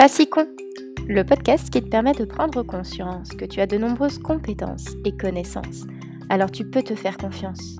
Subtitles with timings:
[0.00, 0.46] Pas si con
[1.08, 5.14] Le podcast qui te permet de prendre conscience que tu as de nombreuses compétences et
[5.14, 5.84] connaissances.
[6.30, 7.76] Alors tu peux te faire confiance.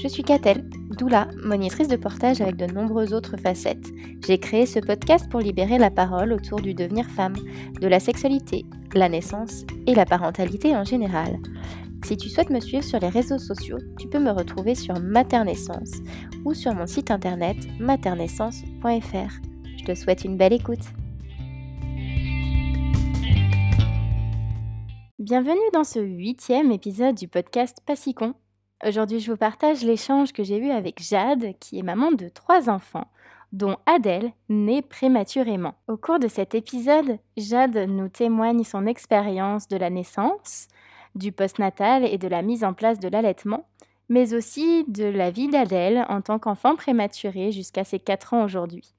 [0.00, 3.88] Je suis Catel, doula, monitrice de portage avec de nombreuses autres facettes.
[4.24, 7.34] J'ai créé ce podcast pour libérer la parole autour du devenir femme,
[7.80, 8.64] de la sexualité,
[8.94, 11.40] la naissance et la parentalité en général.
[12.04, 15.90] Si tu souhaites me suivre sur les réseaux sociaux, tu peux me retrouver sur Maternaissance
[16.44, 19.40] ou sur mon site internet maternaissance.fr.
[19.76, 20.84] Je te souhaite une belle écoute.
[25.28, 28.32] Bienvenue dans ce huitième épisode du podcast Passicon.
[28.82, 32.70] Aujourd'hui, je vous partage l'échange que j'ai eu avec Jade, qui est maman de trois
[32.70, 33.08] enfants,
[33.52, 35.74] dont Adèle, née prématurément.
[35.86, 40.68] Au cours de cet épisode, Jade nous témoigne son expérience de la naissance,
[41.14, 43.66] du postnatal et de la mise en place de l'allaitement,
[44.08, 48.94] mais aussi de la vie d'Adèle en tant qu'enfant prématuré jusqu'à ses 4 ans aujourd'hui.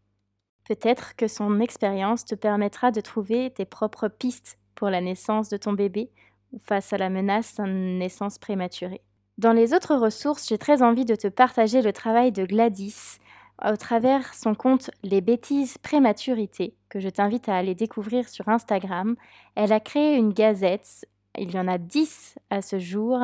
[0.68, 5.58] Peut-être que son expérience te permettra de trouver tes propres pistes pour la naissance de
[5.58, 6.10] ton bébé
[6.54, 9.02] ou face à la menace d'une naissance prématurée.
[9.38, 13.20] Dans les autres ressources, j'ai très envie de te partager le travail de Gladys
[13.64, 19.18] au travers son compte Les bêtises prématurité, que je t'invite à aller découvrir sur Instagram.
[19.56, 21.06] Elle a créé une gazette,
[21.38, 23.20] il y en a 10 à ce jour,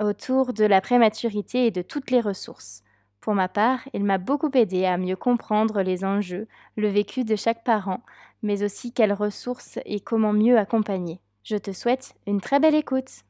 [0.00, 2.82] autour de la prématurité et de toutes les ressources.
[3.22, 7.36] Pour ma part, il m'a beaucoup aidé à mieux comprendre les enjeux, le vécu de
[7.36, 8.00] chaque parent,
[8.42, 11.20] mais aussi quelles ressources et comment mieux accompagner.
[11.44, 13.22] Je te souhaite une très belle écoute.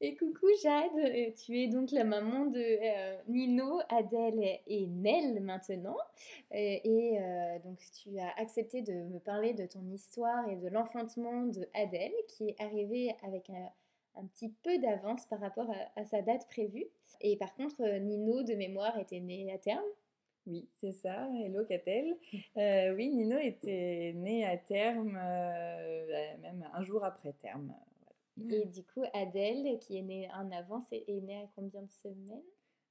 [0.00, 5.40] Et coucou Jade, euh, tu es donc la maman de euh, Nino, Adèle et Nell
[5.40, 5.96] maintenant.
[6.52, 7.18] Euh, et,
[7.64, 12.12] donc tu as accepté de me parler de ton histoire et de l'enfantement de Adèle
[12.28, 13.68] qui est arrivée avec un,
[14.16, 16.86] un petit peu d'avance par rapport à, sa date prévue.
[17.20, 19.84] Et par contre, Nino, de mémoire, était né à terme.
[20.46, 21.28] Oui, c'est ça.
[21.40, 22.16] Hello Catel.
[22.56, 27.72] Euh, oui, Nino était né à terme, euh, même un jour après terme.
[28.50, 32.42] Et du coup, Adèle, qui est née en avance, est née à combien de semaines?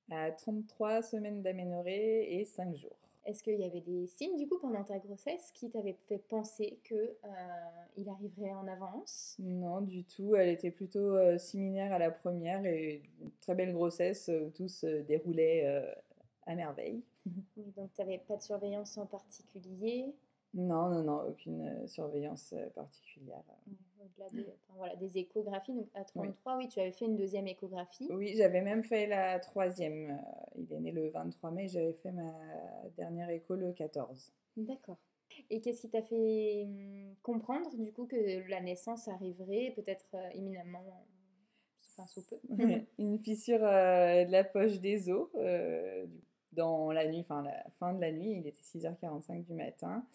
[0.10, 2.98] À 33 semaines d'aménorrhée et 5 jours.
[3.26, 6.80] Est-ce qu'il y avait des signes du coup pendant ta grossesse qui t'avaient fait penser
[6.84, 7.28] que euh,
[7.96, 9.36] il arriverait en avance?
[9.40, 10.36] Non, du tout.
[10.36, 14.68] Elle était plutôt euh, similaire à la première et une très belle grossesse où tout
[14.68, 15.94] se déroulait euh,
[16.48, 17.04] à merveille.
[17.76, 20.16] donc tu n'avais pas de surveillance en particulier?
[20.54, 23.44] Non, non, non, aucune surveillance particulière
[24.04, 25.74] au-delà des, voilà, des échographies.
[25.74, 26.68] Donc à 33, oui.
[26.68, 28.08] tu avais fait une deuxième échographie.
[28.12, 30.12] Oui, j'avais même fait la troisième.
[30.12, 32.34] Euh, il est né le 23 mai, j'avais fait ma
[32.98, 34.34] dernière écho le 14.
[34.58, 34.98] D'accord.
[35.50, 40.30] Et qu'est-ce qui t'a fait hum, comprendre du coup que la naissance arriverait peut-être euh,
[40.36, 40.84] imminemment
[41.98, 42.40] enfin, sous peu?
[43.00, 45.30] Une fissure euh, de la poche des os
[46.52, 50.06] dans la nuit, enfin la fin de la nuit, il était 6h45 du matin.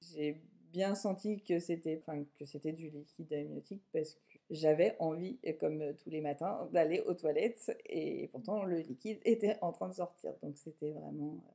[0.00, 0.40] J'ai
[0.72, 2.02] bien senti que c'était
[2.38, 7.14] que c'était du liquide amniotique parce que j'avais envie, comme tous les matins, d'aller aux
[7.14, 10.32] toilettes et pourtant le liquide était en train de sortir.
[10.42, 11.52] Donc c'était vraiment euh,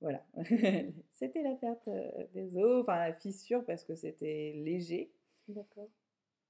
[0.00, 0.24] voilà,
[1.12, 5.10] c'était la perte euh, des os, enfin la fissure parce que c'était léger.
[5.48, 5.88] D'accord.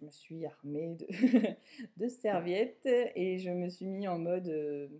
[0.01, 1.07] Je me suis armée de,
[1.97, 4.91] de serviettes et je me suis mis en mode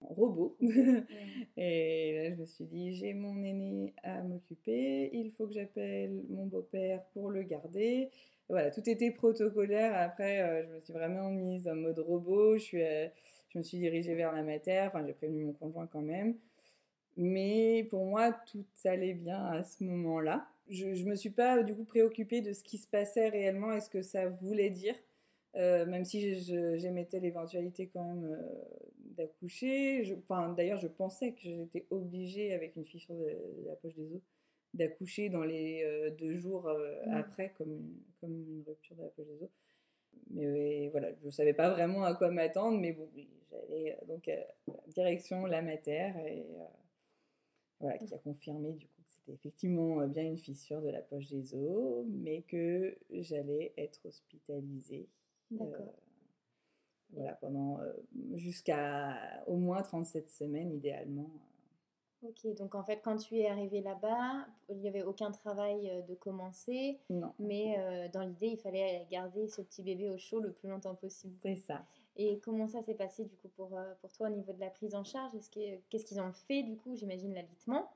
[0.00, 0.56] robot.
[1.56, 6.22] et là, je me suis dit, j'ai mon aîné à m'occuper, il faut que j'appelle
[6.28, 8.10] mon beau-père pour le garder.
[8.48, 9.94] Voilà, tout était protocolaire.
[9.94, 12.56] Après, euh, je me suis vraiment mise en mode robot.
[12.56, 13.06] Je, suis, euh,
[13.50, 14.88] je me suis dirigée vers la matière.
[14.88, 16.36] Enfin, j'ai prévenu mon conjoint quand même.
[17.16, 20.46] Mais pour moi, tout allait bien à ce moment-là.
[20.70, 23.80] Je ne me suis pas du coup préoccupée de ce qui se passait réellement et
[23.80, 24.94] ce que ça voulait dire.
[25.56, 26.34] Euh, même si
[26.78, 28.38] j'émettais l'éventualité quand même
[29.18, 30.16] d'accoucher.
[30.56, 34.22] D'ailleurs, je pensais que j'étais obligée, avec une fissure de, la poche des os,
[34.74, 37.10] d'accoucher dans les euh, deux jours euh, mmh.
[37.12, 39.50] après, comme une, comme une rupture de la poche des os.
[40.30, 43.08] Mais voilà, je ne savais pas vraiment à quoi m'attendre, mais bon,
[43.50, 44.30] j'allais euh, donc
[44.88, 46.46] direction la matière et
[47.80, 51.28] voilà, qui a confirmé du coup que c'était effectivement bien une fissure de la poche
[51.28, 55.08] des os, mais que j'allais être hospitalisée.
[55.50, 55.94] D'accord
[57.12, 57.92] voilà, pendant euh,
[58.34, 59.16] jusqu'à
[59.46, 61.30] au moins 37 semaines idéalement.
[62.22, 66.02] Ok, donc en fait, quand tu es arrivé là-bas, il n'y avait aucun travail euh,
[66.02, 66.98] de commencer.
[67.08, 67.32] Non.
[67.38, 70.96] Mais euh, dans l'idée, il fallait garder ce petit bébé au chaud le plus longtemps
[70.96, 71.36] possible.
[71.40, 71.84] C'est ça.
[72.16, 74.96] Et comment ça s'est passé du coup pour, pour toi au niveau de la prise
[74.96, 75.32] en charge?
[75.88, 77.88] Qu'est-ce qu'ils ont fait du coup J'imagine l'alitement.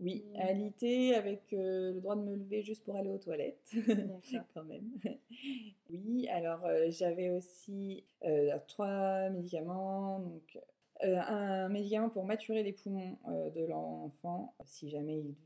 [0.00, 3.72] Oui, alité avec euh, le droit de me lever juste pour aller aux toilettes,
[4.54, 4.88] quand même.
[5.90, 10.58] oui, alors euh, j'avais aussi euh, trois médicaments, donc
[11.00, 13.16] un médicament pour maturer les poumons
[13.54, 15.36] de l'enfant si jamais il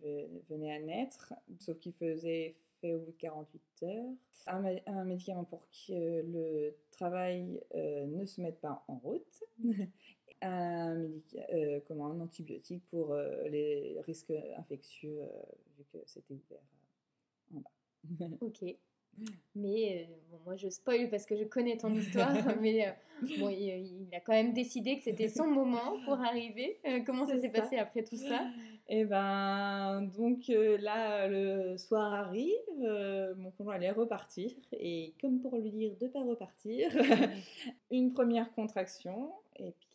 [0.48, 4.10] venait à naître, sauf qu'il faisait fait au bout de 48 heures.
[4.46, 9.44] Un, médicament pour que le travail ne se mette pas en route.
[10.42, 11.08] un,
[11.86, 13.14] comment, un antibiotique pour
[13.48, 15.20] les risques infectieux,
[15.78, 16.58] vu que c'était ouvert
[17.54, 18.36] en bas.
[18.40, 18.76] ok.
[19.54, 22.90] Mais euh, bon, moi je spoil parce que je connais ton histoire, mais euh,
[23.38, 26.78] bon, il, a quand même décidé que c'était son moment pour arriver.
[26.86, 28.46] Euh, comment ça s'est passé après tout ça?
[28.88, 32.50] Et eh ben donc là le soir arrive,
[33.36, 36.90] mon conjoint allait repartir et comme pour lui dire de pas repartir,
[37.90, 39.91] une première contraction et puis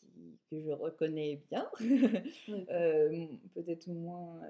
[0.49, 1.69] que je reconnais bien,
[3.53, 4.41] peut-être moins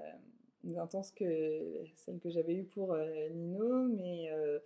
[0.76, 4.58] intense que celle que j'avais eue pour euh, Nino, mais, euh,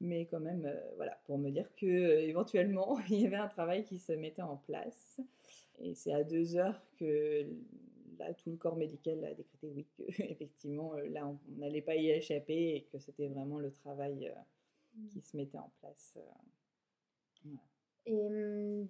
[0.00, 3.84] mais quand même, euh, voilà, pour me dire que éventuellement il y avait un travail
[3.84, 5.20] qui se mettait en place.
[5.78, 7.46] Et c'est à deux heures que
[8.18, 12.10] là, tout le corps médical a décrété oui, que effectivement, là, on n'allait pas y
[12.10, 14.32] échapper et que c'était vraiment le travail
[15.08, 15.22] qui mmh.
[15.22, 16.18] se mettait en place.
[18.06, 18.28] Et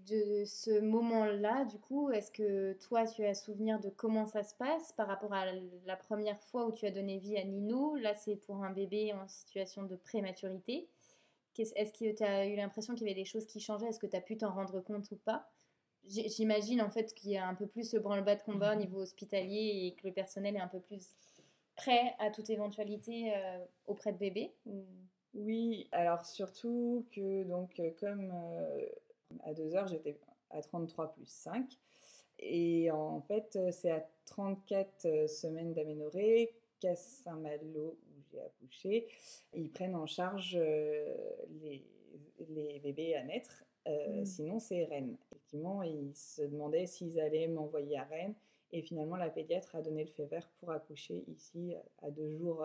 [0.06, 4.54] de ce moment-là, du coup, est-ce que toi, tu as souvenir de comment ça se
[4.54, 5.46] passe par rapport à
[5.84, 7.96] la première fois où tu as donné vie à Nino?
[7.96, 10.88] Là, c'est pour un bébé en situation de prématurité.
[11.58, 13.88] Est-ce que tu as eu l'impression qu'il y avait des choses qui changeaient?
[13.88, 15.50] Est-ce que tu as pu t'en rendre compte ou pas?
[16.06, 18.80] J'imagine en fait qu'il y a un peu plus ce branle-bas de combat au mmh.
[18.80, 21.14] niveau hospitalier et que le personnel est un peu plus
[21.76, 23.34] prêt à toute éventualité
[23.86, 24.54] auprès de bébé.
[25.34, 28.86] Oui, alors surtout que donc euh, comme euh,
[29.44, 30.18] à 2 heures j'étais
[30.50, 31.78] à 33 plus 5
[32.40, 39.08] et en fait euh, c'est à 34 semaines d'aménorrhée qu'à Saint-Malo où j'ai accouché,
[39.54, 41.84] ils prennent en charge les,
[42.48, 44.24] les, bébés à naître, mmh.
[44.24, 45.16] sinon c'est Rennes.
[45.26, 48.34] Effectivement, ils se demandaient s'ils allaient m'envoyer à Rennes
[48.72, 52.64] et finalement la pédiatre a donné le feu vert pour accoucher ici à deux jours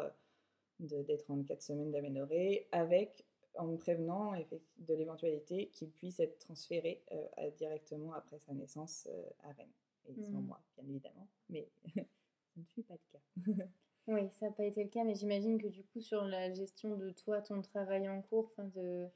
[0.79, 3.25] des 34 semaines d'aménorrhée, avec
[3.57, 4.33] en me prévenant
[4.77, 9.67] de l'éventualité qu'il puisse être transféré euh, directement après sa naissance euh, à Rennes.
[10.07, 10.45] Et sans mmh.
[10.45, 13.63] moi, bien évidemment, mais ce ne fut pas le cas.
[14.07, 16.95] oui, ça n'a pas été le cas, mais j'imagine que du coup, sur la gestion
[16.95, 19.07] de toi, ton travail en cours, de...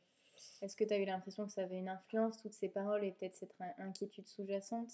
[0.61, 3.11] est-ce que tu as eu l'impression que ça avait une influence, toutes ces paroles et
[3.11, 4.91] peut-être cette inquiétude sous-jacente?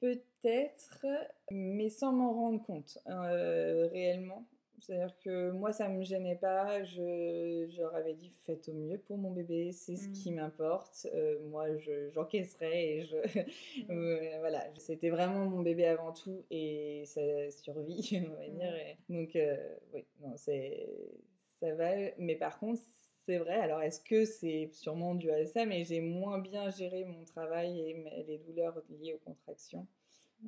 [0.00, 1.06] Peut-être,
[1.52, 4.44] mais sans m'en rendre compte euh, réellement.
[4.82, 6.82] C'est-à-dire que moi, ça ne me gênait pas.
[6.82, 10.34] Je, leur avais dit faites au mieux pour mon bébé, c'est ce qui mmh.
[10.34, 11.06] m'importe.
[11.14, 11.66] Euh, moi,
[12.10, 13.16] j'encaisserai et je.
[13.88, 13.90] Mmh.
[13.90, 18.58] Euh, voilà, c'était vraiment mon bébé avant tout et sa survie, on va mmh.
[18.58, 18.96] dire.
[19.08, 19.56] donc, euh,
[19.92, 21.90] oui, non, ça va.
[22.18, 22.82] Mais par contre,
[23.18, 23.54] c'est vrai.
[23.54, 27.80] Alors, est-ce que c'est sûrement dû à ça Mais j'ai moins bien géré mon travail
[27.80, 29.86] et les douleurs liées aux contractions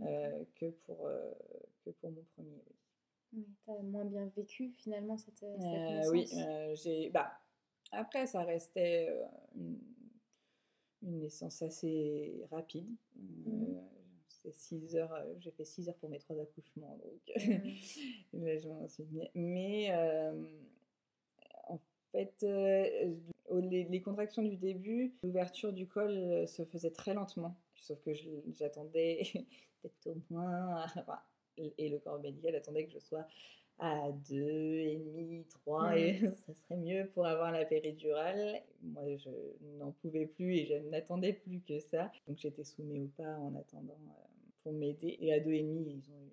[0.00, 1.08] que, pour,
[1.84, 2.62] que pour mon premier.
[3.34, 3.46] Oui.
[3.64, 7.10] Tu as moins bien vécu finalement cette, cette euh, Oui, euh, j'ai.
[7.10, 7.32] Bah,
[7.92, 9.24] après, ça restait euh,
[11.02, 12.88] une, naissance assez rapide.
[13.16, 13.76] Mmh.
[14.50, 17.46] 6 heures, j'ai fait 6 heures pour mes trois accouchements, donc
[18.34, 18.58] mmh.
[18.60, 19.28] je m'en souviens.
[19.34, 19.90] Mais
[21.68, 21.78] en
[22.12, 28.12] fait, les, les, contractions du début, l'ouverture du col se faisait très lentement, sauf que
[28.52, 29.22] j'attendais
[29.82, 30.84] peut-être au moins
[31.56, 33.26] et le corps médical attendait que je sois
[33.78, 35.98] à 2,5, 3 mmh.
[35.98, 38.62] et ça serait mieux pour avoir la péridurale.
[38.82, 39.30] Moi, je
[39.78, 42.10] n'en pouvais plus et je n'attendais plus que ça.
[42.28, 44.26] Donc j'étais sous mes pas en attendant euh,
[44.62, 45.16] pour m'aider.
[45.20, 46.30] Et à 2,5, ils ont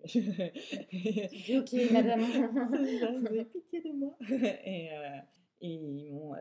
[0.93, 1.59] eu...
[1.59, 2.21] ok, madame.
[3.19, 4.15] Vous avez pitié de moi.
[4.29, 5.17] et, euh,
[5.61, 6.35] et ils m'ont...
[6.35, 6.37] Euh,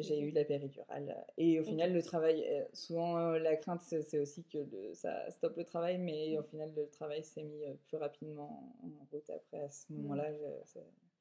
[0.00, 1.16] j'ai eu la péridurale.
[1.36, 4.58] Et au final, le travail, euh, souvent euh, la crainte, c'est aussi que
[4.94, 9.28] ça stoppe le travail, mais au final, le travail s'est mis plus rapidement en route
[9.30, 9.60] après.
[9.60, 10.30] À ce moment-là,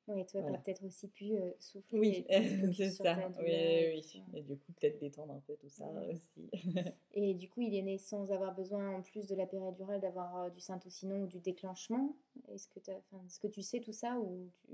[0.07, 1.99] oui, toi, tu as peut-être aussi pu souffler.
[1.99, 2.25] Oui,
[2.75, 3.15] c'est ça.
[3.39, 4.23] Oui, oui.
[4.33, 6.49] Et du coup, peut-être détendre un peu tout ça aussi.
[7.13, 10.49] et du coup, il est né sans avoir besoin, en plus de la péridurale, d'avoir
[10.49, 12.15] du syntocinon ou du déclenchement?
[12.51, 14.73] Est-ce que, est-ce que tu sais tout ça ou tu...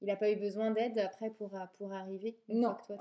[0.00, 2.94] il n'a pas eu besoin d'aide après pour, euh, pour arriver non, euh,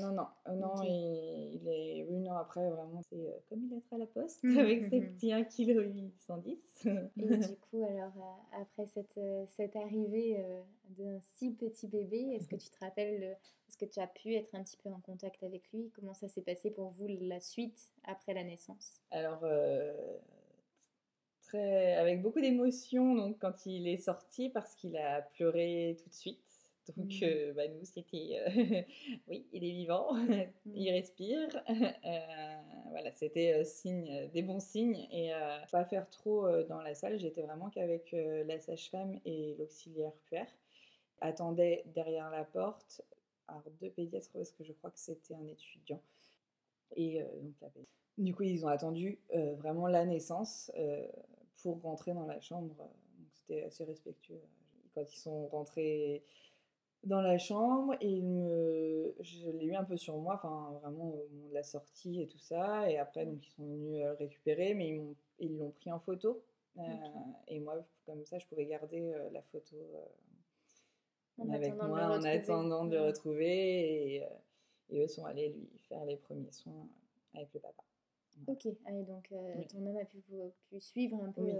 [0.00, 3.98] non, non, euh, non, il, est une an après, vraiment, c'est comme il est à
[3.98, 6.88] la poste avec ses petits 1 kg 810.
[7.16, 10.44] Et du coup, alors, après cette, cette arrivée
[10.98, 13.36] d'un si petit bébé, est-ce que tu te rappelles,
[13.68, 15.90] est-ce que tu as pu être un petit peu en contact avec lui?
[15.94, 19.00] Comment ça s'est passé pour vous la suite après la naissance?
[19.12, 19.44] Alors,
[21.46, 26.14] très, avec beaucoup d'émotion donc quand il est sorti parce qu'il a pleuré tout de
[26.14, 26.40] suite.
[26.96, 27.24] Donc, Mmh.
[27.24, 28.82] euh, bah, nous, c'était euh,
[29.28, 30.16] oui, il est vivant,
[30.66, 31.48] il respire.
[32.06, 35.06] Euh, voilà, c'était signe, des bons signes.
[35.10, 35.32] Et
[35.70, 40.46] pas faire trop dans la salle, j'étais vraiment qu'avec la sage-femme et l'auxiliaire puère.
[41.20, 43.02] Attendait derrière la porte,
[43.48, 46.00] alors deux pédiatres, parce que je crois que c'était un étudiant.
[46.94, 47.68] Et donc, la.
[48.18, 51.06] Du coup, ils ont attendu euh, vraiment la naissance euh,
[51.62, 52.74] pour rentrer dans la chambre.
[52.76, 52.90] Donc,
[53.30, 54.40] c'était assez respectueux.
[54.94, 56.24] Quand ils sont rentrés
[57.04, 59.14] dans la chambre et il me...
[59.20, 62.26] je l'ai eu un peu sur moi, enfin vraiment au moment de la sortie et
[62.26, 62.90] tout ça.
[62.90, 65.92] Et après, donc, ils sont venus euh, le récupérer, mais ils m'ont- ils l'ont pris
[65.92, 66.42] en photo.
[66.78, 66.82] Euh,
[67.48, 69.98] Et moi, comme ça, je pouvais garder euh, la photo euh,
[71.54, 72.20] avec moi en
[72.52, 74.14] attendant de le retrouver.
[74.16, 74.28] Et, euh,
[74.90, 76.88] et eux sont allés lui faire les premiers soins
[77.34, 77.82] avec le papa.
[78.46, 79.66] Ok, allez, donc euh, Oui.
[79.68, 80.22] ton homme a pu,
[80.78, 81.52] suivre un peu Oui.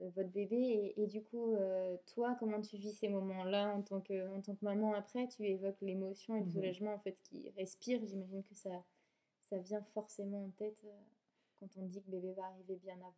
[0.00, 3.82] euh, votre bébé et, et du coup, euh, toi, comment tu vis ces moments-là en
[3.82, 5.28] tant que, en tant que maman après?
[5.28, 6.52] Tu évoques l'émotion et le Mhm.
[6.52, 8.04] soulagement en fait qui respire.
[8.04, 8.84] J'imagine que ça,
[9.40, 10.90] ça vient forcément en tête euh,
[11.58, 13.10] quand on dit que bébé va arriver bien avant,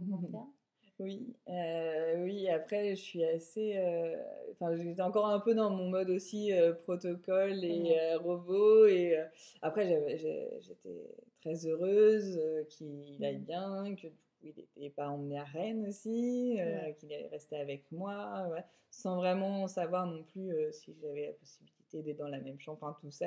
[0.00, 0.30] avant Mhm.
[0.30, 0.52] terme.
[0.98, 3.76] Oui, euh, oui, après, je suis assez.
[3.76, 4.16] euh,
[4.52, 8.86] Enfin, j'étais encore un peu dans mon mode aussi euh, protocole et robot.
[8.86, 9.18] Et
[9.60, 11.02] après, j'étais
[11.42, 13.44] très heureuse qu'il aille Mhm.
[13.44, 14.06] bien, que
[14.42, 16.94] il n'était pas emmené à Rennes aussi, Ouais.
[16.98, 22.02] qu'il allait rester avec moi, ouais, sans vraiment savoir non plus si j'avais la possibilité
[22.02, 22.78] d'être dans la même chambre.
[22.80, 23.26] Enfin, tout ça,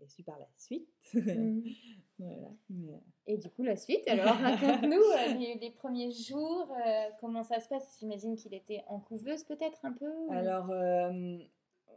[0.00, 0.88] l'ai su par la suite.
[1.14, 1.62] Mhm.
[2.18, 2.48] Voilà.
[2.68, 4.34] Mais, euh, Et du coup, la suite, alors
[4.84, 7.96] raconte-nous euh, les, les premiers jours, euh, comment ça se passe?
[7.98, 11.38] J'imagine qu'il était en couveuse peut-être un peu ou- Alors, euh,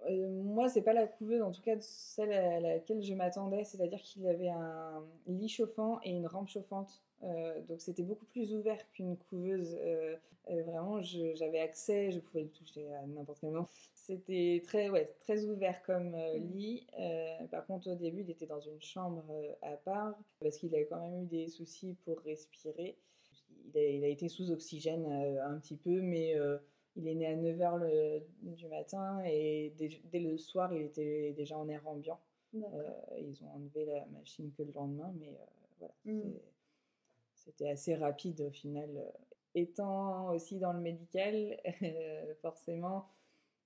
[0.09, 3.99] euh, moi, c'est pas la couveuse, en tout cas celle à laquelle je m'attendais, c'est-à-dire
[4.01, 7.01] qu'il avait un lit chauffant et une rampe chauffante.
[7.23, 9.77] Euh, donc, c'était beaucoup plus ouvert qu'une couveuse.
[9.79, 10.15] Euh,
[10.49, 13.67] euh, vraiment, j'avais accès, je pouvais le toucher à n'importe quel moment.
[13.95, 16.51] C'était très, ouais, très ouvert comme Mhm.
[16.53, 16.87] lit.
[17.49, 19.23] Par contre, au début, il était dans une chambre
[19.61, 22.97] à part parce qu'il avait quand même eu des soucis pour respirer.
[23.73, 26.35] Il a, il a été sous oxygène un petit peu, mais
[26.97, 31.31] il est né à 9h le, du matin et dès, dès le soir, il était
[31.31, 32.19] déjà en air ambiant.
[32.53, 35.33] Ils ont enlevé la machine que le lendemain, mais
[35.79, 36.33] voilà, Mm.
[37.45, 38.89] C'était assez rapide au final.
[38.97, 39.09] Euh,
[39.55, 43.07] Étant aussi dans le médical, euh, forcément,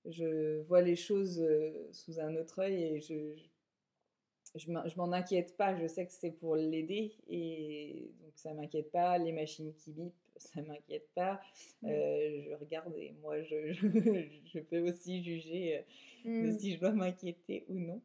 [0.06, 3.34] je vois les choses euh, sous un autre œil et je,
[4.54, 5.76] je, m'en- inquiète pas.
[5.76, 9.18] Je sais que c'est pour l'aider et donc ça m'inquiète pas.
[9.18, 11.40] Les machines qui bipent, ça m'inquiète pas.
[11.86, 15.82] Euh, je regarde et moi, je, je, je peux aussi juger euh,
[16.40, 16.58] de Mm.
[16.58, 18.00] si je dois m'inquiéter ou non.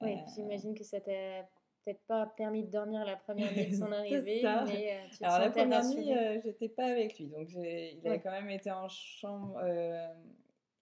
[0.00, 1.48] Oui, Euh, j'imagine que ça t'a
[1.88, 5.38] peut-être pas permis de dormir la première nuit de son arrivée, mais euh, tu Alors
[5.38, 8.20] la première nuit, euh, j'étais pas avec lui, donc il Ouais.
[8.20, 9.58] quand même été en chambre.
[9.62, 10.06] euh,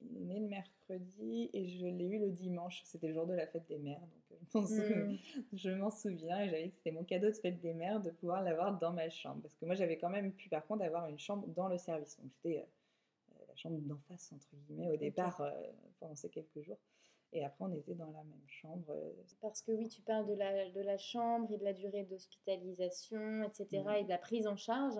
[0.02, 2.82] il est né le mercredi et je l'ai eu le dimanche.
[2.84, 5.16] C'était le jour de la fête des mères, donc euh, je m'en sou- Mm.
[5.54, 8.10] je m'en souviens et j'avais dit que c'était mon cadeau de fête des mères de
[8.10, 11.06] pouvoir l'avoir dans ma chambre, parce que moi j'avais quand même pu par contre avoir
[11.08, 14.96] une chambre dans le service, donc j'étais euh, la chambre d'en face entre guillemets au
[14.96, 15.42] départ
[15.98, 16.78] pendant ces quelques jours.
[17.32, 18.84] Et après, on était dans la même chambre.
[18.90, 22.04] euh, Parce que oui, tu parles de la, de la chambre et de la durée
[22.04, 24.94] d'hospitalisation, etc., et de la prise en charge.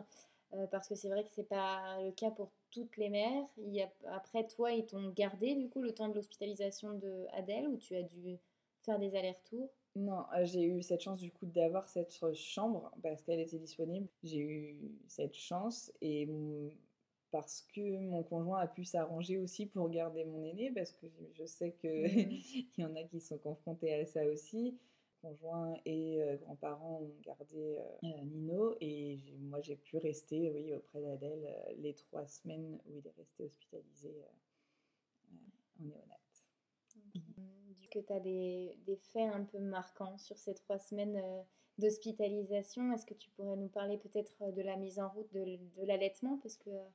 [0.53, 3.45] euh, parce que c'est vrai que c'est pas le cas pour toutes les mères.
[3.57, 7.27] Il y a, après, toi, ils t'ont gardé du coup le temps de l'hospitalisation de
[7.33, 8.39] Adèle ou tu as dû
[8.83, 9.71] faire des allers-retours?
[9.97, 14.07] Non, euh, j'ai eu cette chance du coup d'avoir cette chambre parce qu'elle était disponible.
[14.23, 14.79] J'ai eu
[15.09, 16.29] cette chance et
[17.37, 21.45] parce que mon conjoint a pu s'arranger aussi pour garder mon aîné parce que je
[21.45, 22.31] sais que Mhm.
[22.79, 24.79] y en a qui sont confrontés à ça aussi.
[25.21, 31.01] Conjoint et euh, grands-parents ont gardé euh, Nino et moi j'ai pu rester oui auprès
[31.03, 34.29] d'Adèle euh, les trois semaines où il est resté hospitalisé euh,
[35.33, 36.21] euh, en néonat.
[37.81, 41.43] Du que tu as des, des faits un peu marquants sur ces trois semaines euh,
[41.79, 42.93] d'hospitalisation.
[42.93, 45.45] Est-ce que tu pourrais nous parler peut-être euh, de la mise en route de,
[45.77, 46.39] de l'allaitement?
[46.43, 46.89] Parce que, euh,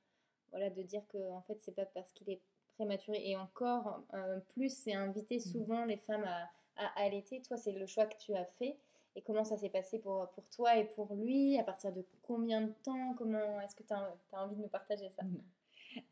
[0.52, 2.42] voilà, de dire que en fait, c'est pas parce qu'il est
[2.76, 3.22] prématuré.
[3.30, 7.42] Et encore euh, plus, c'est inviter souvent les femmes à, à allaiter.
[7.42, 8.78] Toi, c'est le choix que tu as fait.
[9.16, 11.58] Et comment ça s'est passé pour, pour toi et pour lui?
[11.58, 13.14] À partir de combien de temps?
[13.18, 15.24] Comment Est-ce que tu as, envie de nous partager ça?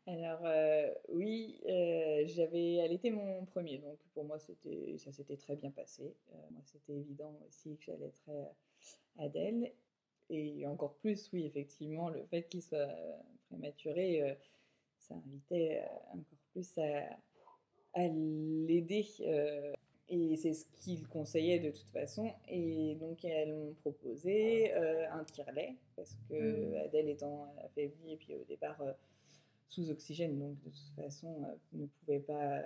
[0.06, 4.52] Alors euh, oui, euh, j'avais allaité mon premier, donc pour moi ça
[5.10, 6.14] s'était très bien passé.
[6.50, 8.50] Moi c'était évident aussi que j'allaiterais
[9.18, 9.72] Adèle.
[10.28, 12.94] Et encore plus oui effectivement le fait qu'il soit
[13.50, 14.34] prématuré, euh,
[14.98, 17.18] ça invitait euh, encore plus à,
[17.94, 19.72] à l'aider euh,
[20.08, 22.32] et c'est ce qu'il conseillait de toute façon.
[22.48, 26.74] Et donc elles m'ont proposé un tire-lait parce que Mm.
[26.84, 28.82] Adèle étant affaiblie et puis au départ
[29.68, 32.60] sous oxygène, donc de toute façon ne pouvait pas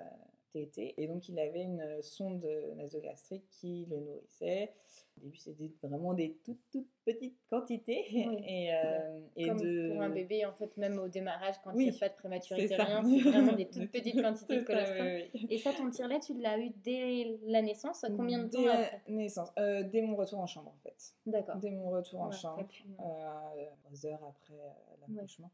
[0.56, 2.46] Et donc, il avait une sonde
[2.76, 4.73] nasogastrique qui le nourrissait.
[5.16, 8.04] Au début, c'était vraiment des toutes, toutes petites quantités.
[8.46, 9.88] Et, euh, et Comme de...
[9.92, 12.14] pour un bébé, en fait, même au démarrage, quand Oui, il n'y a pas de
[12.14, 12.84] prématurité, c'est ça.
[12.84, 15.06] rien, c'est vraiment des toutes petites quantités de colostrum.
[15.34, 15.46] oui.
[15.50, 18.78] Et ça, ton tire-lait, tu l'as eu dès la naissance Combien de temps Dès la
[18.80, 19.02] après?
[19.08, 21.14] naissance, euh, dès mon retour en chambre en fait.
[21.26, 21.56] D'accord.
[21.56, 22.66] Dès mon retour en Ouais, chambre,
[23.00, 24.70] euh, trois heures après euh,
[25.08, 25.50] l'accouchement.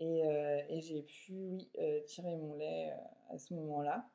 [0.00, 4.08] Et, euh, et j'ai pu, oui, euh, tirer mon lait euh, à ce moment-là.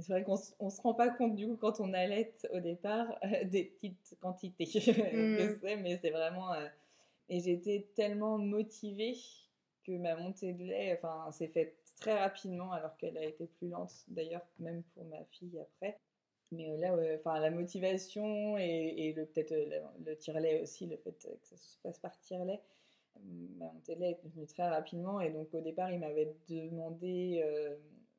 [0.00, 3.06] C'est vrai qu'on on se rend pas compte du coup quand on allait au départ
[3.24, 5.36] euh, des petites quantités Mm.
[5.36, 6.52] que c'est, mais c'est vraiment.
[6.52, 6.66] euh,
[7.28, 9.16] Et j'étais tellement motivée
[9.84, 13.68] que ma montée de lait, enfin, s'est faite très rapidement alors qu'elle a été plus
[13.68, 15.98] lente d'ailleurs même pour ma fille après.
[16.52, 20.96] Mais euh, là, enfin, la motivation et, et le peut-être le, le tire-lait aussi, le
[20.98, 22.60] fait que ça se passe par tire-lait,
[23.58, 25.20] ma montée de lait est venue très rapidement.
[25.20, 27.42] Et donc au départ, il m'avait demandé,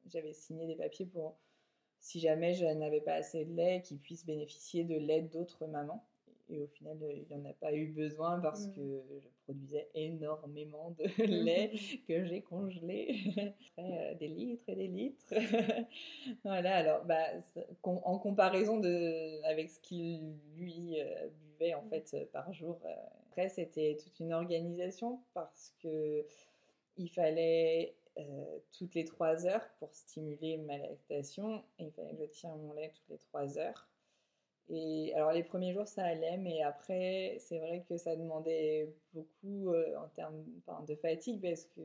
[0.08, 1.36] j'avais signé des papiers pour
[2.00, 6.04] si jamais je n'avais pas assez de lait, qu'ils puissent bénéficier de l'aide d'autres mamans.
[6.50, 8.74] Et au final, euh, il n'y en a pas eu besoin parce Mm.
[8.74, 11.72] que je produisais énormément de lait
[12.08, 13.16] que j'ai congelé.
[13.78, 15.34] Après, euh, des litres et des litres.
[16.44, 17.26] voilà, alors, bah,
[17.84, 21.28] en comparaison de, avec ce qu'il lui euh,
[21.60, 21.90] buvait en Mm.
[21.90, 22.80] fait euh, par jour.
[23.30, 26.26] Après, c'était toute une organisation parce que
[26.98, 32.26] il fallait euh, toutes les trois heures pour stimuler ma lactation et il fallait que
[32.26, 33.90] je tire mon lait toutes les trois heures.
[34.70, 39.70] Et alors les premiers jours ça allait, mais après c'est vrai que ça demandait beaucoup
[39.74, 41.82] euh, en termes enfin, de fatigue parce que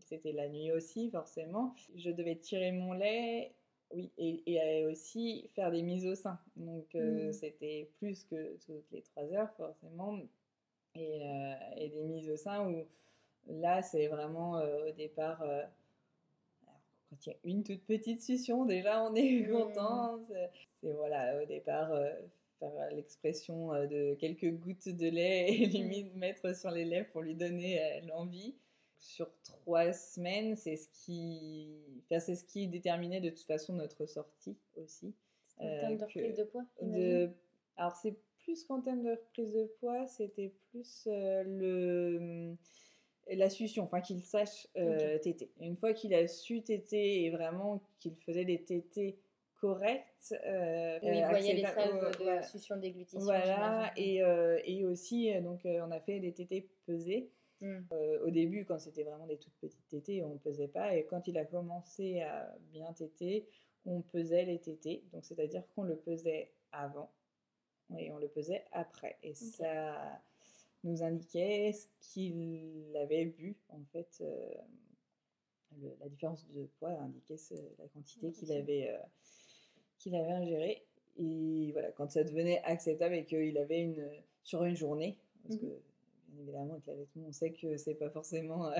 [0.00, 1.74] c'était la nuit aussi forcément.
[1.94, 3.56] Je devais tirer mon lait,
[3.92, 6.40] oui, et, et aussi faire des mises au sein.
[6.56, 7.32] Donc euh, Mhm.
[7.32, 10.18] c'était plus que toutes les trois heures forcément.
[10.96, 12.86] Et, euh, et des mises au sein où
[13.48, 15.42] là c'est vraiment euh, au départ...
[15.42, 15.62] euh,
[17.10, 20.18] quand il y a une toute petite succion, déjà on est content.
[20.26, 22.10] C'est- C'est voilà, au départ, euh,
[22.58, 27.34] faire l'expression de quelques gouttes de lait et limite mettre sur les lèvres pour lui
[27.34, 28.54] donner l'envie.
[28.98, 34.06] Sur trois semaines, c'est ce qui, enfin, c'est ce qui déterminait de toute façon notre
[34.06, 35.12] sortie aussi.
[35.58, 37.30] En Euh, termes de reprise de poids de...
[37.76, 42.56] Alors, c'est plus qu'en termes de reprise de poids, c'était plus euh, le
[43.30, 45.50] la succion, enfin qu'il sache euh, téter.
[45.60, 49.18] Une fois qu'il a su téter et vraiment qu'il faisait des tétés
[49.56, 52.42] correctes, euh, Où il euh, voyait les salves de voilà.
[52.42, 53.20] succion déglutition.
[53.20, 57.30] Voilà, et, euh, et aussi, euh, donc, on a fait des tétés pesés.
[57.60, 57.78] Mm.
[57.92, 60.94] Euh, au début, quand c'était vraiment des toutes petites tétées, on ne pesait pas.
[60.94, 63.46] Et quand il a commencé à bien téter,
[63.86, 65.04] on pesait les tétés.
[65.12, 67.10] Donc, c'est-à-dire qu'on le pesait avant
[67.98, 69.18] et on le pesait après.
[69.22, 70.20] Et ça
[70.84, 74.18] nous indiquait ce qu'il avait bu, en fait.
[74.20, 74.54] euh,
[75.80, 78.98] le- la différence de poids indiquait ce- la quantité qu'il avait, euh,
[79.98, 80.84] qu'il avait ingérée.
[81.16, 84.08] Et voilà, quand ça devenait acceptable et qu'il avait une
[84.42, 85.60] sur une journée, parce Mhm.
[85.62, 85.66] que
[86.28, 88.76] bien évidemment avec l'allaitement, on sait que c'est pas forcément euh,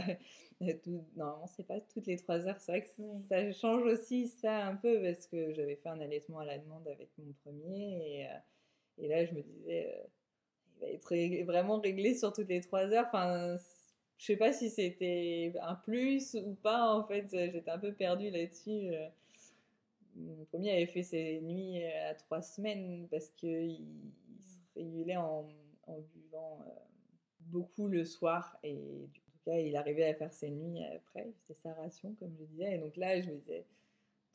[0.82, 2.60] tout, normalement c'est pas toutes les trois heures.
[2.60, 3.22] C'est vrai que Oui.
[3.28, 6.86] ça change aussi ça un peu parce que j'avais fait un allaitement à la demande
[6.88, 8.38] avec mon premier et, euh,
[8.98, 10.06] et là je me disais euh,
[10.80, 13.06] va être vraiment réglé sur toutes les trois heures.
[13.06, 13.56] Enfin,
[14.18, 17.26] je sais pas si c'était un plus ou pas en fait.
[17.30, 18.94] J'étais un peu perdue là-dessus.
[18.94, 19.08] euh.
[20.16, 25.16] Mon premier avait fait ses nuits euh, à trois semaines parce qu'il il se régulait
[25.16, 25.48] en,
[26.14, 26.70] buvant euh,
[27.40, 28.74] beaucoup le soir et
[29.12, 32.76] du coup, il arrivait à faire ses nuits après, c'était sa ration comme je disais
[32.76, 33.66] et donc là je me disais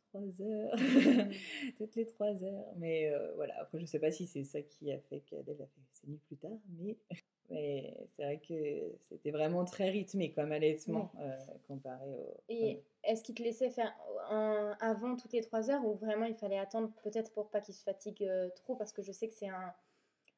[0.09, 0.71] trois heures,
[1.77, 2.73] toutes les trois heures.
[2.77, 3.59] Mais euh, voilà.
[3.59, 6.19] Après je sais pas si c'est ça qui a fait qu'Adèle a fait ses nuits
[6.27, 6.97] plus tard mais,
[7.49, 13.23] mais c'est vrai que c'était vraiment très rythmé comme allaitement euh, comparé au Et est-ce
[13.23, 13.93] qu'il te laissait faire
[14.29, 17.75] un avant toutes les trois heures ou vraiment il fallait attendre peut-être pour pas qu'il
[17.75, 18.75] se fatigue euh, trop?
[18.75, 19.73] Parce que je sais que c'est un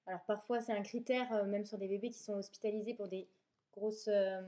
[0.08, 3.28] alors parfois c'est un critère même sur des bébés qui sont hospitalisés pour des
[3.72, 4.42] grosses euh,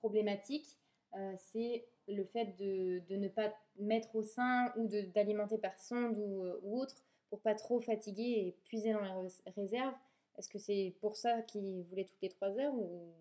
[0.00, 0.76] problématiques
[1.14, 6.16] euh, c'est le fait de, de ne pas mettre au sein ou d'alimenter par sonde
[6.18, 9.94] ou, euh, ou autre pour pas trop fatiguer et puiser dans les réserves
[10.38, 13.12] est-ce que c'est pour ça qu'il voulait toutes les trois heures ou,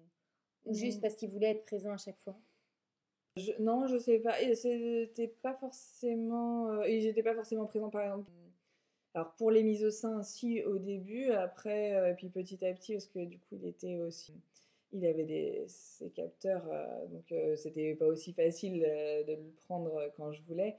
[0.65, 1.01] ou juste Mm.
[1.01, 2.37] parce qu'il voulait être présent à chaque fois?
[3.37, 4.35] Je- non, je sais pas.
[4.55, 6.69] C'était pas forcément.
[6.69, 8.29] euh, ils étaient pas forcément présents, par exemple.
[9.13, 12.73] Alors pour les mises au sein, si au début, après, euh, et puis petit à
[12.73, 14.33] petit, parce que du coup il était aussi,
[14.93, 19.53] il avait des ses capteurs, euh, donc euh, c'était pas aussi facile euh, de le
[19.65, 20.77] prendre quand je voulais.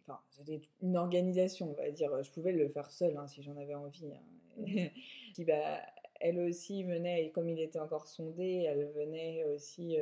[0.00, 2.22] Enfin, c'était une organisation, on va dire.
[2.22, 4.12] Je pouvais le faire seule hein, si j'en avais envie.
[4.12, 4.62] hein.
[5.34, 5.80] Puis bah,
[6.20, 9.98] elle aussi venait, et comme il était encore sondé, elle venait aussi.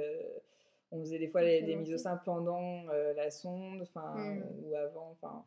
[0.92, 4.44] on faisait des fois des mises au sein pendant la sonde, enfin, mmh.
[4.62, 5.44] ou avant, enfin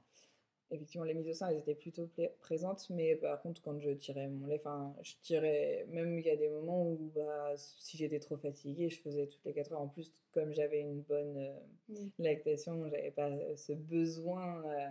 [0.71, 4.27] effectivement, les mises au sein, elles étaient plutôt présentes, mais par contre, quand je tirais
[4.27, 8.19] mon lait, enfin, je tirais, même il y a des moments où, bah, si j'étais
[8.19, 9.81] trop fatiguée, je faisais toutes les 4 heures.
[9.81, 12.09] En plus, comme j'avais une bonne euh, mmh.
[12.19, 14.89] lactation, j'avais pas ce besoin, euh,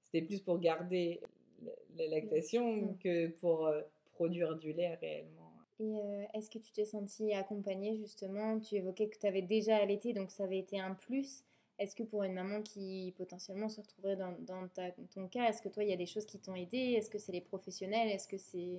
[0.00, 1.20] c'était plus pour garder
[1.96, 3.80] la, lactation que pour euh,
[4.12, 5.52] produire du lait réellement.
[5.80, 8.60] Et est-ce que tu t'es sentie accompagnée justement?
[8.60, 11.44] Tu évoquais que tu avais déjà allaité, donc ça avait été un plus.
[11.78, 14.68] Est-ce que pour une maman qui potentiellement se retrouverait dans,
[15.12, 16.94] ton cas, est-ce que toi, il y a des choses qui t'ont aidé?
[16.96, 18.08] Est-ce que c'est les professionnels?
[18.10, 18.78] Est-ce que c'est...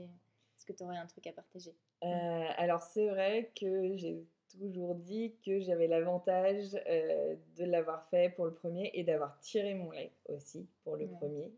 [0.57, 1.75] Est-ce que tu aurais un truc à partager?
[2.03, 8.33] Euh, Alors, c'est vrai que j'ai toujours dit que j'avais l'avantage euh, de l'avoir fait
[8.33, 11.51] pour le premier et d'avoir tiré mon lait aussi pour le premier.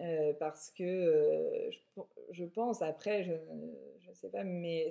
[0.00, 4.88] Euh, parce que je, je, pense, après, je ne sais pas, mais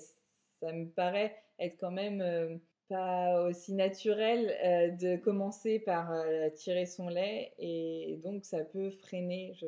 [0.60, 6.86] ça me paraît être quand même pas aussi naturel euh, de commencer par euh, tirer
[6.86, 9.68] son lait et donc ça peut freiner je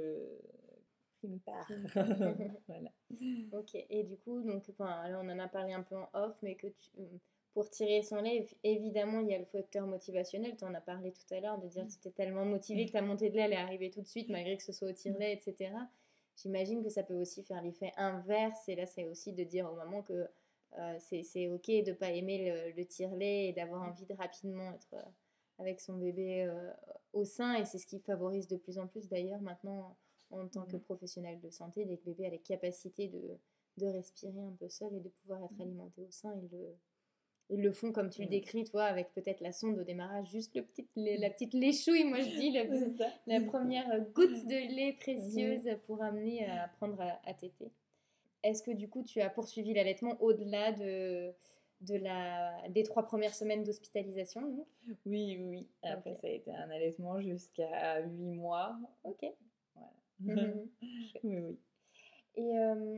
[1.24, 1.68] une part.
[2.68, 2.92] Voilà.
[3.54, 6.36] Ok et du coup donc enfin, là on en a parlé un peu en off
[6.42, 6.68] mais que
[7.54, 10.56] pour tirer son lait évidemment il y a le facteur motivationnel.
[10.56, 12.92] Tu en as parlé tout à l'heure de dire que tu étais tellement motivé que
[12.92, 14.94] ta montée de lait elle est arrivée tout de suite malgré que ce soit au
[14.94, 15.72] tire-lait etc
[16.36, 19.76] j'imagine que ça peut aussi faire l'effet inverse et là c'est aussi de dire au
[19.76, 20.28] moment que
[20.78, 24.94] euh, c'est ok de pas aimer le, le tire-lait et d'avoir envie de rapidement être
[24.94, 25.10] euh,
[25.60, 26.72] avec son bébé euh,
[27.14, 27.56] au sein.
[27.56, 29.98] Et c'est ce qui favorise de plus en plus d'ailleurs maintenant
[30.30, 30.82] en tant que mmh.
[30.82, 33.22] professionnel de santé, dès que le bébé a les capacités de,
[33.78, 35.62] de respirer un peu seul et de pouvoir être mmh.
[35.62, 36.76] alimenté au sein, ils le,
[37.50, 40.54] ils le font comme tu le décris, toi, avec peut-être la sonde au démarrage, juste
[40.54, 42.52] le petit, la petite léchouille, moi je dis,
[43.26, 45.78] la première goutte de lait précieuse mmh.
[45.86, 47.72] pour amener à apprendre à, à téter.
[48.44, 51.34] Est-ce que du coup tu as poursuivi l'allaitement au-delà de,
[51.82, 54.66] de la, des trois premières semaines d'hospitalisation
[55.06, 55.68] Oui, oui.
[55.84, 58.78] Après, ça a été un allaitement jusqu'à huit mois.
[59.04, 59.26] Ok.
[59.76, 59.92] Voilà.
[61.24, 61.60] oui, oui.
[62.36, 62.98] Et euh,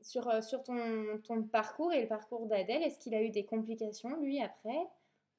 [0.00, 3.44] sur, euh, sur ton, ton, parcours et le parcours d'Adèle, est-ce qu'il a eu des
[3.44, 4.86] complications, lui, après?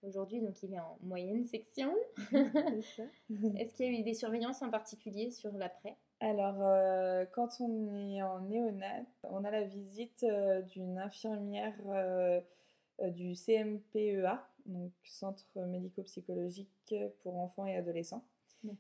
[0.03, 1.95] Aujourd'hui, donc, il est en moyenne section.
[2.31, 5.95] est-ce qu'il y a eu des surveillances en particulier sur l'après?
[6.19, 12.41] Alors, euh, quand on est en néonat, on a la visite euh, d'une infirmière euh,
[13.09, 18.25] du CMPEA, donc Centre médico-psychologique pour enfants et adolescents,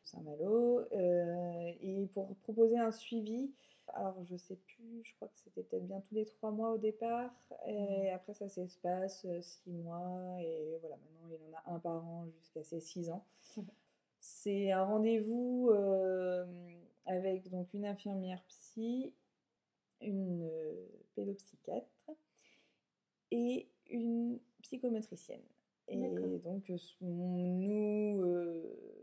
[0.03, 3.51] Saint-Malo, et pour proposer un suivi.
[3.93, 6.77] Alors, je sais plus, je crois que c'était peut-être bien tous les trois mois au
[6.79, 7.31] départ,
[7.67, 12.25] et après ça s'espace six mois, et voilà, maintenant il en a un par an
[12.39, 13.23] jusqu'à ses six ans.
[14.19, 15.69] C'est un rendez-vous
[17.07, 19.13] avec donc une infirmière psy,
[20.01, 22.11] une euh, pédopsychiatre
[23.31, 25.41] et une psychomotricienne.
[25.87, 25.95] Et
[26.43, 26.69] donc
[27.01, 29.01] nous, euh,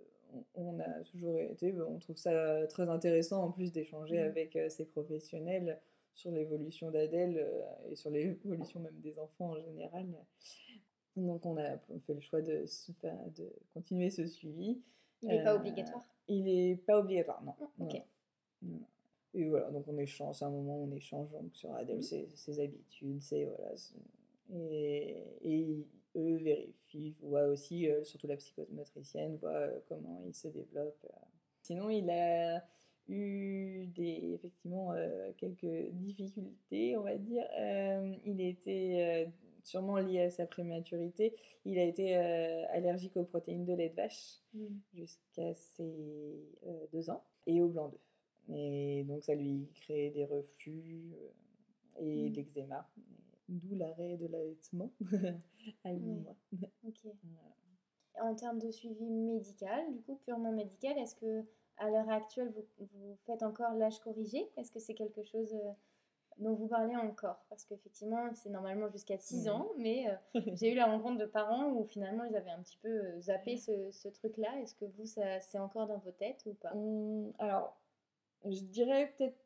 [0.54, 4.26] on a toujours été, bah, on trouve ça très intéressant en plus d'échanger mmh.
[4.26, 5.80] avec euh, ces professionnels
[6.12, 7.44] sur l'évolution d'Adèle
[7.90, 10.06] et sur l'évolution même des enfants en général.
[11.16, 12.64] Donc on a fait le choix de,
[13.34, 14.80] de continuer ce suivi.
[15.24, 17.54] Il n'est pas obligatoire il n'est pas obligatoire, non.
[17.80, 18.66] Ah,
[19.34, 22.28] Et voilà, donc on échange, à un moment on échange donc, sur Adèle, mmh.
[22.34, 23.74] ses, habitudes, ses, voilà,
[24.52, 30.48] et, et, eux vérifient, voient aussi, euh, surtout la psychomotricienne, voit euh, comment il se
[30.48, 31.04] développe.
[31.04, 31.26] Euh.
[31.62, 32.64] Sinon, il a
[33.08, 34.94] eu des, effectivement
[35.36, 37.44] quelques difficultés, on va dire.
[38.24, 39.28] il était
[39.64, 43.94] sûrement lié à sa prématurité, il a été euh, allergique aux protéines de lait de
[43.94, 44.66] vache mmh.
[44.92, 48.00] jusqu'à ses euh, deux ans et au blanc d'œuf.
[48.54, 52.32] Et donc ça lui créait des reflux euh, et mmh.
[52.32, 52.88] de l'eczéma,
[53.48, 54.92] d'où l'arrêt de l'allaitement
[55.84, 56.36] à 8 mois.
[58.20, 61.44] En termes de suivi médical, du coup purement médical, est-ce que
[61.78, 64.48] à l'heure actuelle vous, vous, faites encore l'âge corrigé?
[64.56, 65.52] Est-ce que c'est quelque chose
[66.38, 70.74] dont vous parlez encore Parce qu'effectivement, c'est normalement jusqu'à 6 ans, mais euh, j'ai eu
[70.74, 74.08] la rencontre de parents où finalement ils avaient un petit peu euh, zappé ce, ce
[74.08, 74.48] truc-là.
[74.60, 76.74] Est-ce que vous, ça, c'est encore dans vos têtes ou pas?
[76.74, 77.80] Mmh, Alors,
[78.44, 79.38] je dirais peut-être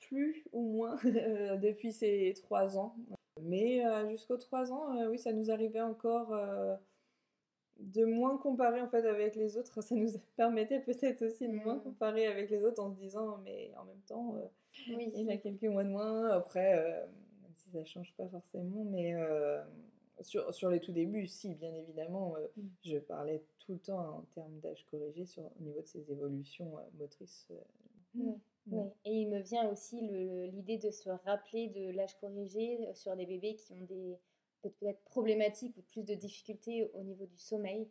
[0.00, 2.96] plus ou moins euh, depuis ces 3 ans.
[3.40, 6.36] Mais jusqu'aux 3 ans, oui, ça nous arrivait encore
[7.78, 9.80] de moins comparer en fait avec les autres.
[9.82, 11.82] Ça nous permettait peut-être aussi de moins mmh.
[11.82, 14.42] comparer avec les autres en se disant, mais en même temps oui.
[14.86, 16.28] Il a quelques mois de moins.
[16.28, 17.06] Après, euh,
[17.42, 19.62] même si ça ne change pas forcément, mais euh,
[20.20, 22.68] sur, sur, les tout débuts, si, bien évidemment, euh, mm.
[22.84, 26.72] je parlais tout le temps en termes d'âge corrigé sur, au niveau de ses évolutions
[26.98, 27.48] motrices.
[28.14, 28.32] Mm.
[28.70, 28.82] Oui.
[29.06, 29.98] Et il me vient aussi
[30.52, 34.18] l'idée de se rappeler de l'âge corrigé sur des bébés qui ont des
[34.62, 37.88] peut-être problématiques ou plus de difficultés au niveau du sommeil.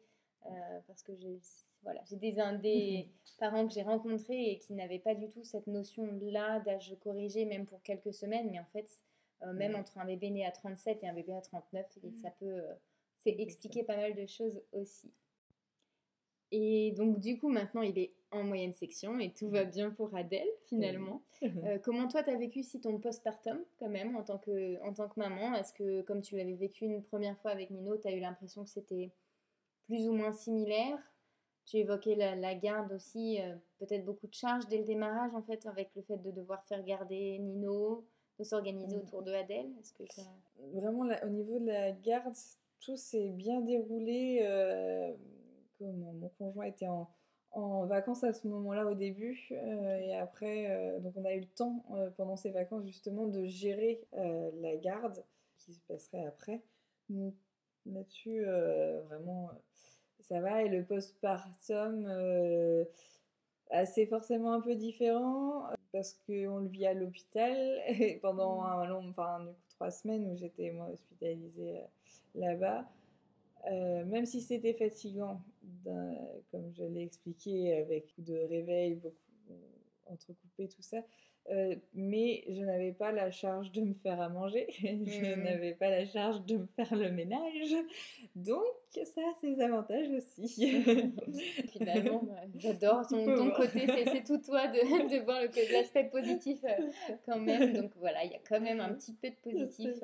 [0.88, 1.40] parce que j'ai
[1.84, 6.60] voilà, des, des parents que j'ai rencontrés et qui n'avaient pas du tout cette notion-là
[6.62, 8.50] d'âge corrigé, même pour quelques semaines.
[8.52, 8.90] Mais en fait,
[9.54, 11.86] même entre un bébé né à 37 et un bébé à 39,
[12.22, 12.62] ça peut
[13.18, 15.12] c'est expliquer pas mal de choses aussi.
[16.52, 20.16] Et donc, du coup, maintenant, il est en moyenne section et tout va bien pour
[20.16, 21.22] Adèle, finalement.
[21.44, 24.92] Euh, comment toi, tu as vécu si ton postpartum, quand même, en tant que, en
[24.92, 25.54] tant que maman?
[25.54, 28.64] Est-ce que, comme tu l'avais vécu une première fois avec Nino, tu as eu l'impression
[28.64, 29.12] que c'était
[29.84, 30.98] plus ou moins similaire?
[31.68, 35.68] Tu évoquais la, garde aussi, euh, peut-être beaucoup de charges dès le démarrage, en fait,
[35.68, 38.04] avec le fait de devoir faire garder Nino,
[38.40, 39.02] de s'organiser mmh.
[39.02, 39.70] autour de Adèle?
[39.80, 40.24] Est-ce que ça...
[40.74, 42.34] Vraiment, au niveau de la garde,
[42.80, 44.40] tout s'est bien déroulé.
[44.42, 45.14] Euh,
[45.82, 47.08] mon conjoint était en,
[47.58, 51.40] en vacances à ce moment-là au début euh, et après euh, donc on a eu
[51.40, 55.24] le temps euh, pendant ces vacances justement de gérer la garde
[55.58, 56.62] qui se passerait après
[57.86, 58.46] là-dessus
[59.06, 59.50] vraiment
[60.20, 62.08] ça va et le postpartum
[63.86, 68.66] c'est forcément un peu différent parce qu'on le vit à l'hôpital et pendant mmh.
[68.66, 71.82] un long enfin du coup trois semaines où j'étais moi hospitalisée
[72.36, 72.86] là-bas
[73.66, 75.42] euh, même si c'était fatigant,
[76.52, 79.16] comme je l'ai expliqué, avec de réveil, beaucoup
[79.52, 80.98] euh, entrecoupé, tout ça,
[81.50, 85.44] euh, mais je n'avais pas la charge de me faire à manger, je mmh.
[85.44, 87.74] n'avais pas la charge de me faire le ménage,
[88.36, 90.84] donc ça a ses avantages aussi.
[91.72, 94.80] Finalement, j'adore ton, côté, c'est tout toi de,
[95.18, 95.40] de voir
[95.72, 96.60] l'aspect positif
[97.26, 100.04] quand même, donc voilà, il y a quand même un petit peu de positif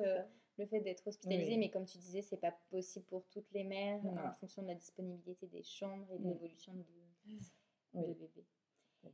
[0.58, 4.00] le fait d'être hospitalisé, mais comme tu disais, c'est pas possible pour toutes les mères
[4.04, 8.44] en fonction de la disponibilité des chambres et de l'évolution de, bébé.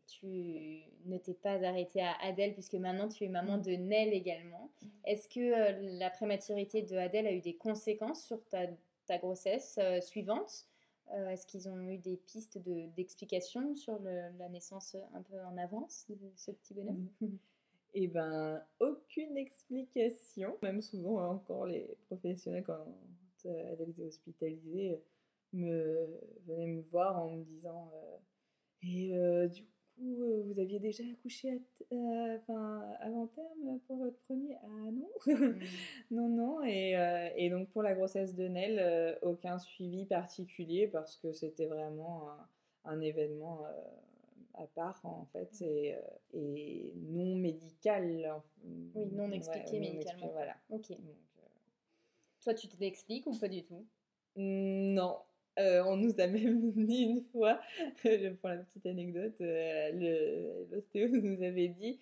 [0.06, 4.70] Tu ne t'es pas arrêtée à Adèle puisque maintenant tu es maman de Nell également.
[5.04, 8.68] Est-ce que euh, la prématurité de Adèle a eu des conséquences sur ta,
[9.06, 10.66] ta grossesse euh, suivante?
[11.12, 12.58] Euh, Est-ce qu'ils ont eu des pistes
[12.96, 17.08] d'explication sur la naissance un peu en avance de ce petit bonhomme?
[17.94, 20.56] Eh ben, aucune explication.
[20.62, 22.86] Même souvent, encore les professionnels, quand
[23.46, 25.00] euh, Adèle était hospitalisée,
[25.52, 26.06] me,
[26.46, 28.16] venaient me voir en me disant euh,
[28.82, 34.56] Et euh, du coup, vous aviez déjà accouché enfin, avant terme pour votre premier?
[34.62, 35.58] Ah non mmh.
[36.12, 36.64] Non, non.
[36.64, 36.96] Et,
[37.36, 42.92] et, donc, pour la grossesse de Nel, aucun suivi particulier parce que c'était vraiment un,
[42.92, 43.66] un événement
[44.54, 45.98] à part en fait et, euh,
[46.34, 48.40] et non médical.
[48.94, 50.28] Oui, non expliqué médicalement.
[50.32, 50.56] voilà.
[50.70, 50.90] Ok.
[50.90, 50.94] Euh,
[52.42, 53.84] Toi, tu te l'expliques ou pas du tout?
[54.36, 55.16] Non.
[55.58, 57.60] Euh, on nous a même dit une fois,
[58.02, 59.34] pour la petite anecdote,
[60.70, 61.98] l'ostéo nous avait dit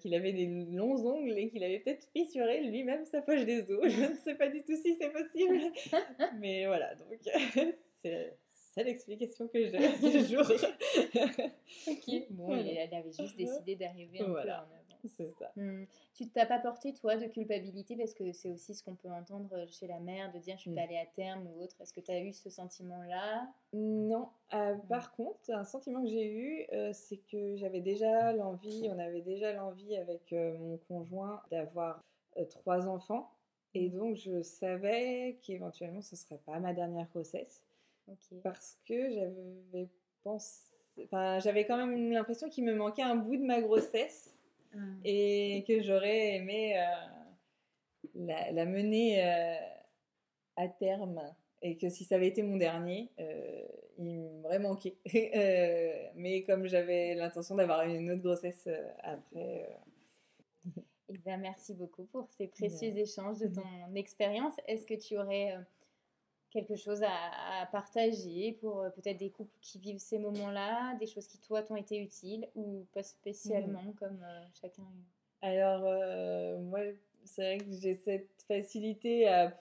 [0.00, 3.90] qu'il avait des longs ongles et qu'il avait peut-être fissuré lui-même sa poche des os.
[3.90, 5.60] Je ne sais pas du tout si c'est possible.
[6.38, 7.18] Mais voilà, donc
[8.02, 8.36] c'est
[8.74, 10.42] seule explication que j'ai ce jour.
[11.86, 12.26] ok.
[12.30, 14.84] Bon, elle avait juste décidé d'arriver un peu en avance.
[15.06, 15.52] C'est ça.
[15.56, 15.84] Hmm.
[16.14, 19.66] Tu t'as pas porté, toi, de culpabilité parce que c'est aussi ce qu'on peut entendre
[19.68, 20.84] chez la mère, de dire je suis pas hmm.
[20.84, 21.76] allée à terme ou autre.
[21.80, 23.46] Est-ce que tu as eu ce sentiment-là?
[23.72, 24.28] Non.
[24.54, 24.86] Euh, hmm.
[24.88, 29.22] Par contre, un sentiment que j'ai eu, euh, c'est que j'avais déjà l'envie, on avait
[29.22, 32.02] déjà l'envie avec euh, mon conjoint d'avoir
[32.50, 33.30] trois enfants.
[33.74, 37.62] Et donc, je savais qu'éventuellement, ce ne serait pas ma dernière grossesse.
[38.42, 39.88] Parce que j'avais
[40.22, 40.74] pensé.
[41.04, 44.38] Enfin, j'avais quand même l'impression qu'il me manquait un bout de ma grossesse
[44.74, 44.78] ah.
[45.04, 49.56] et que j'aurais aimé euh, la, mener euh,
[50.56, 51.20] à terme
[51.62, 53.66] et que si ça avait été mon dernier, euh,
[53.98, 54.96] il m'aurait manqué.
[56.14, 58.68] mais comme j'avais l'intention d'avoir une autre grossesse
[59.02, 59.68] après.
[61.10, 64.54] Eh bien, merci beaucoup pour ces précieux échanges de ton expérience.
[64.66, 65.54] Est-ce que tu aurais
[66.54, 71.26] quelque chose à, partager pour euh, peut-être des couples qui vivent ces moments-là, des choses
[71.26, 73.94] qui toi t'ont été utiles ou pas spécialement mmh.
[73.94, 74.84] comme euh, chacun
[75.42, 76.80] Alors euh, moi
[77.24, 79.58] c'est vrai que j'ai cette facilité à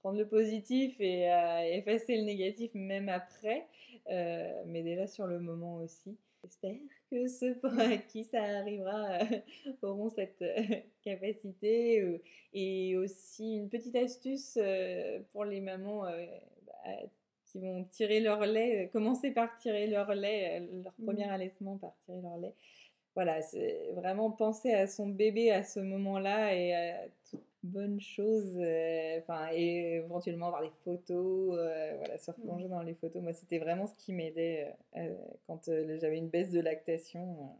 [0.00, 3.66] prendre le positif et à effacer le négatif même après,
[4.08, 6.18] mais déjà sur le moment aussi.
[6.46, 6.76] J'espère
[7.10, 7.72] que ceux pour
[8.08, 9.40] qui ça arrivera euh,
[9.82, 10.62] auront cette euh,
[11.02, 12.00] capacité.
[12.00, 14.58] Euh, et aussi une petite astuce
[15.32, 16.72] pour les mamans bah,
[17.44, 21.04] qui vont tirer leur lait, commencer par tirer leur lait, leur mmh.
[21.04, 22.54] premier allaitement par tirer leur lait.
[23.14, 27.00] Voilà, c'est vraiment penser à son bébé à ce moment-là et à
[27.34, 27.42] bonne
[28.00, 33.22] chose, euh, enfin, et éventuellement avoir des photos, euh, voilà, se replonger dans les photos.
[33.22, 35.14] Moi, c'était vraiment ce qui m'aidait euh,
[35.46, 37.56] quand j'avais une baisse de lactation.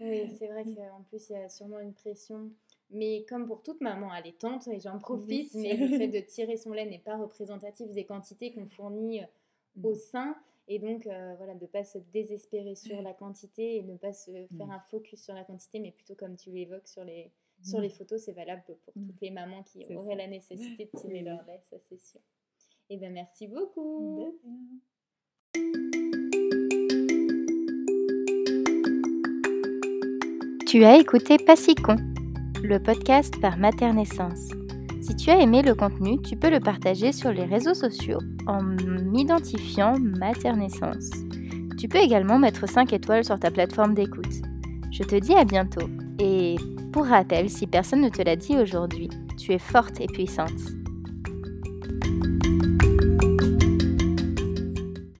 [0.00, 2.50] Oui, c'est vrai qu'en plus, il y a sûrement une pression
[2.90, 6.72] Mais comme pour toute maman allaitante, et j'en profite, mais le fait de tirer son
[6.72, 9.20] lait n'est pas représentatif des quantités qu'on fournit
[9.76, 9.84] mmh.
[9.84, 10.36] au sein.
[10.70, 14.30] Et donc, voilà, de ne pas se désespérer sur la quantité et ne pas se
[14.30, 14.70] faire mmh.
[14.70, 18.22] un focus sur la quantité, mais plutôt comme tu l'évoques sur les, sur les photos,
[18.22, 21.76] c'est valable pour toutes les mamans qui auraient la nécessité de tirer leur lait, ça
[21.78, 22.20] c'est sûr.
[22.90, 24.38] Et eh bien merci beaucoup.
[30.66, 31.96] Tu as écouté Passicon,
[32.62, 34.50] le podcast par Maternaissance.
[35.00, 38.62] Si tu as aimé le contenu, tu peux le partager sur les réseaux sociaux en
[38.62, 41.10] m'identifiant Maternaissance.
[41.78, 44.42] Tu peux également mettre 5 étoiles sur ta plateforme d'écoute.
[44.90, 46.47] Je te dis à bientôt et
[46.98, 49.08] pour rappel, si personne ne te l'a dit aujourd'hui,
[49.38, 50.77] tu es forte et puissante.